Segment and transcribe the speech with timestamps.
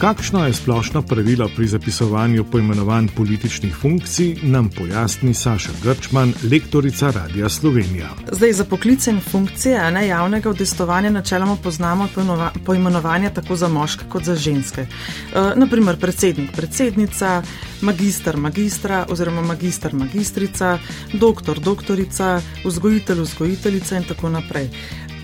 [0.00, 7.48] Kakšno je splošno pravilo pri zapisovanju poimenovanj političnih funkcij, nam pojasni Saša Grčman, lektorica Radia
[7.48, 8.08] Slovenija.
[8.32, 12.08] Zdaj, za poklice in funkcije ne, javnega udestovanja načeloma poznamo
[12.64, 14.80] poimenovanja tako za moške kot za ženske.
[14.80, 14.86] E,
[15.56, 17.42] naprimer, predsednik, predsednica,
[17.80, 20.78] magistr, magistra oziroma magistr, magistrica,
[21.12, 24.70] doktor, doktorica, vzgojitelj, vzgojiteljica in tako naprej.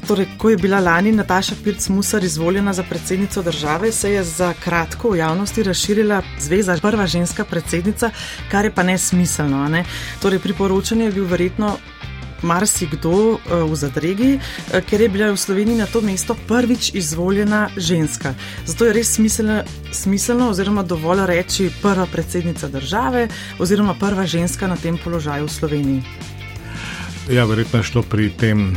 [0.06, 5.10] Torej, ko je bila lani Nataša Pirc-Musar izvoljena za predsednico države, se je za kratko
[5.10, 8.10] v javnosti razširila zveza prva ženska predsednica,
[8.50, 9.68] kar je pa nesmiselno.
[9.68, 9.84] Ne?
[10.22, 11.76] Torej, priporočanje je bil verjetno
[12.42, 13.38] marsikdo uh,
[13.70, 18.34] v zadregi, uh, ker je bila v Sloveniji na to mesto prvič izvoljena ženska.
[18.66, 23.28] Zato je res smiselno, smiselno oziroma dovolj reči prva predsednica države
[23.58, 26.02] oziroma prva ženska na tem položaju v Sloveniji.
[27.30, 28.76] Ja, verjetno je šlo pri tem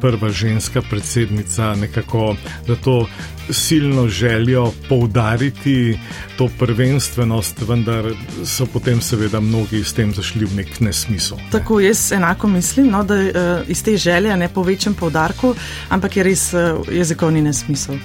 [0.00, 3.06] prva ženska predsednica, nekako za to
[3.50, 5.98] silno željo poudariti
[6.38, 8.04] to prvenstvenost, vendar
[8.44, 11.36] so potem seveda mnogi s tem zašli v nek nesmisel.
[11.36, 11.50] Ne?
[11.50, 13.30] Tako jaz enako mislim, no, da uh,
[13.68, 15.54] iz te želje ne povečam poudarku,
[15.88, 16.60] ampak je res uh,
[16.92, 17.96] jezikovni nesmisel.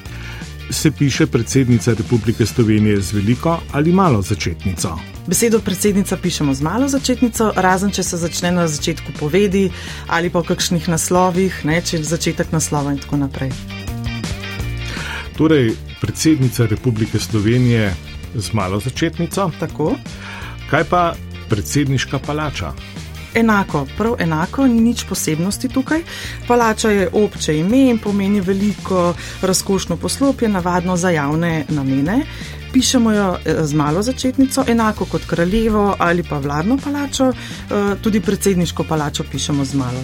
[0.69, 5.14] Se piše predsednica Republike Slovenije z veliko ali malo začetnico?
[5.27, 9.71] Besedo predsednica pišemo z malo začetnico, razen če se začne na začetku povedi
[10.05, 13.49] ali pa v kakšnih naslovih, ne, če je začetek naslova in tako naprej.
[15.33, 17.89] Torej, predsednica Republike Slovenije
[18.37, 19.49] z malo začetnico.
[19.59, 19.95] Tako.
[20.69, 21.15] Kaj pa
[21.49, 22.75] predsedniška palača?
[23.35, 26.05] Enako, prav enako, ni nič posebnosti tukaj.
[26.47, 32.21] Palača je obče ime in pomeni veliko razkošno poslopje, navadno za javne namene
[32.75, 38.19] pišemo jo eh, z malo začetnico, enako kot kraljevo ali pa vladno palačo, eh, tudi
[38.19, 40.01] predsedniško palačo pišemo z malo.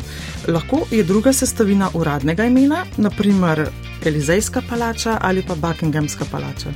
[0.47, 3.68] Lahko je druga sestavina uradnega imena, naprimer
[4.06, 6.72] Elizejska palača ali pa Buckinghamska palača.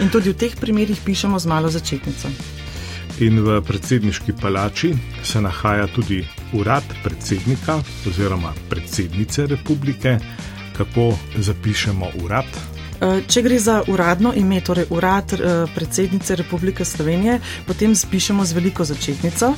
[0.00, 2.30] In tudi v teh primerjih pišemo z malo začetnico.
[3.18, 4.92] In v predsedniški palači
[5.24, 10.18] se nahaja tudi urad predsednika oziroma predsednice republike.
[10.76, 12.75] Kako zapišemo urad?
[13.00, 18.56] Eh, če gre za uradno ime, torej urad eh, predsednice Republike Slovenije, potem spišemo z
[18.56, 19.52] veliko začetnico.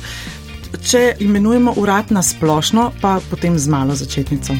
[0.83, 4.53] Če imenujemo urad na splošno, pa potem z malo začetnico.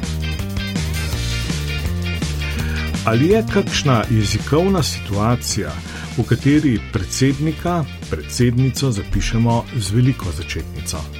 [3.05, 5.71] Ali je kakšna jezikovna situacija,
[6.17, 11.18] v kateri predsednika, predsednico zapišemo z veliko začetnico?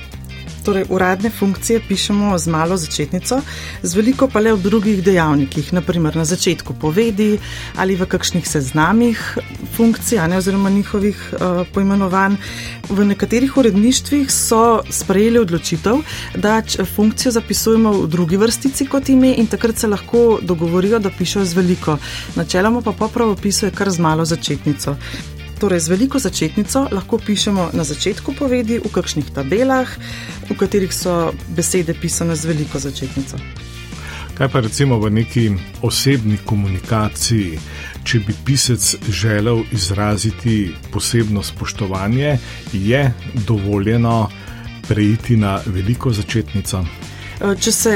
[0.64, 3.42] Torej uradne funkcije pišemo z malo začetnico,
[3.84, 7.40] z veliko pa le v drugih dejavnikih, naprimer na začetku povedi
[7.76, 9.38] ali v kakšnih seznamih
[9.76, 12.36] funkcij, ne, oziroma njihovih uh, poimenovanj.
[12.90, 16.02] V nekaterih uredništvih so sprejeli odločitev,
[16.36, 16.62] da
[16.96, 21.54] funkcijo zapisujemo v drugi vrstici kot ime in takrat se lahko dogovorijo, da pišejo z
[21.54, 21.98] veliko.
[22.36, 24.96] Načeloma pa popravo pisuje kar z malo začetnico.
[25.60, 29.92] Torej, z veliko začetnico lahko pišemo na začetku povedi, v kakšnih tabelah,
[30.50, 33.38] v katerih so besede pisane z veliko začetnico.
[34.40, 35.46] Kaj pa recimo v neki
[35.84, 37.60] osebni komunikaciji,
[38.04, 42.38] če bi pisec želel izraziti posebno spoštovanje,
[42.74, 43.02] je
[43.48, 44.30] dovoljeno
[44.88, 46.86] preiti na veliko začetnico?
[47.60, 47.96] Če se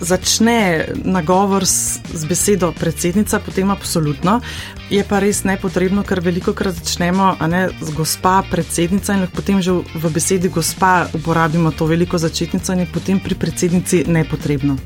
[0.00, 4.40] začne nagovor s, z besedo predsednica, potem absolutno.
[4.90, 9.72] Je pa res nepotrebno, ker veliko krat začnemo ne, z gospa predsednica in potem že
[9.72, 14.78] v besedi gospa uporabimo to veliko začetnico in je potem pri predsednici nepotrebno.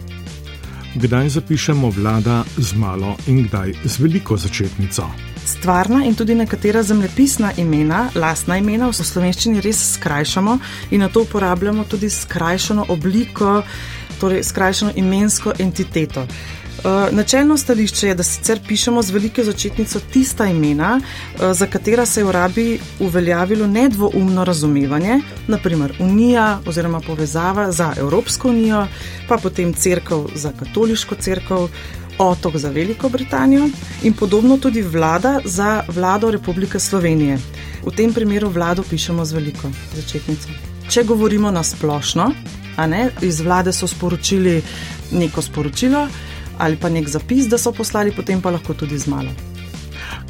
[0.92, 5.08] Kdaj zapišemo vlada z malo in kdaj z veliko začetnico?
[5.46, 10.58] Stvarna in tudi nekatera zemljepisna imena, lastna imena v slovenščini res skrajšamo
[10.90, 13.62] in na to uporabljamo tudi skrajšano obliko
[14.22, 16.26] torej skrajšano imensko entiteto.
[16.82, 22.06] Uh, načelno stališče je, da sicer pišemo z veliko začetnico tista imena, uh, za katera
[22.06, 22.66] se je v rabi
[23.00, 28.86] uveljavilo nedvoumno razumevanje, naprimer Unija oziroma povezava za Evropsko unijo,
[29.28, 31.68] pa potem Cerkev za katoliško cerkev,
[32.18, 33.68] otok za Veliko Britanijo
[34.02, 37.38] in podobno tudi vlada za vlado Republike Slovenije.
[37.86, 40.48] V tem primeru vlado pišemo z veliko začetnico.
[40.88, 42.32] Če govorimo na splošno,
[43.20, 44.62] iz vlade so sporočili
[45.12, 46.08] neko sporočilo
[46.58, 49.30] ali pa nek zapis, da so poslali, potem pa lahko tudi z malo.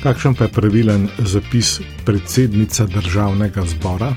[0.02, 4.14] Kakšen pa je pravilen zapis predsednica državnega zbora?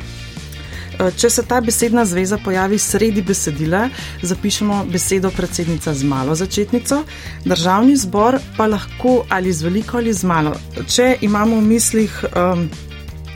[1.00, 3.90] E, če se ta besedna zveza pojavi sredi besedila,
[4.22, 7.04] zapišemo besedo predsednica z malo začetnico,
[7.46, 10.56] državni zbor pa lahko ali z veliko ali z malo.
[10.88, 12.70] Če imamo v mislih um,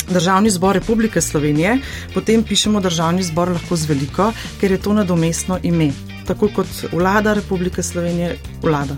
[0.09, 1.77] Državni zbor Republike Slovenije,
[2.13, 5.91] potem pišemo Državni zbor lahko z veliko, ker je to nadomestno ime,
[6.27, 8.97] tako kot vlada Republike Slovenije vlada.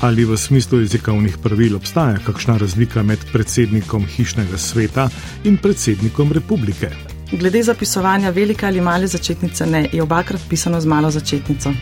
[0.00, 5.10] Ali v smislu jezikovnih pravil obstaja kakšna razlika med predsednikom hišnega sveta
[5.44, 6.88] in predsednikom republike?
[7.32, 11.72] Glede zapisovanja velike ali male začetnice, ne, je obakrat pisano z malo začetnico.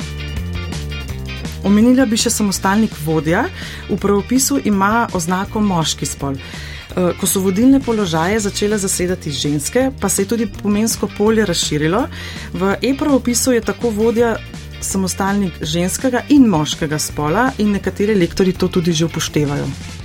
[1.64, 3.44] Omenila bi še samostalnik vodja.
[3.88, 6.36] V pravopisu ima oznako moški spol.
[6.98, 12.00] Eh, ko so vodilne položaje začele zasedati ženske, pa se je tudi pomensko polje razširilo.
[12.52, 14.36] V e-pravopisu je tako vodja
[14.80, 19.97] samostalnik ženskega in moškega spola, in nekateri lektori to tudi že upoštevajo.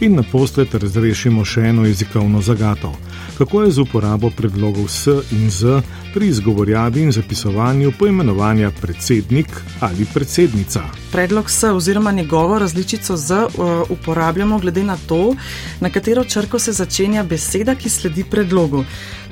[0.00, 2.92] In na posled razrešimo še eno jezikovno zagato.
[3.38, 5.80] Kako je z uporabo predlogov S in Z
[6.14, 9.50] pri izgovorjavi in zapisovanju poimenovanja predsednik
[9.80, 10.84] ali predsednica?
[11.10, 13.50] Predlog S oziroma njegovo različico Z uh,
[13.90, 15.34] uporabljamo glede na to,
[15.80, 18.84] na katero črko se začenja beseda, ki sledi predlogu.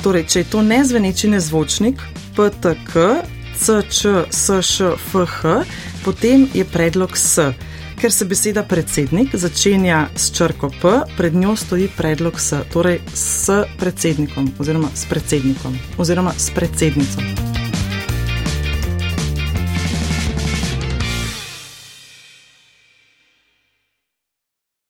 [0.03, 2.03] Torej, če je to nezveneči nezvočnik,
[2.35, 3.23] PTK,
[3.55, 5.63] CČ, SŠ, FH,
[6.05, 7.55] potem je predlog S.
[8.01, 13.51] Ker se beseda predsednik začenja s črko P, pred njo stoji predlog S, torej s
[13.79, 17.56] predsednikom oziroma s predsednikom oziroma s predsednico.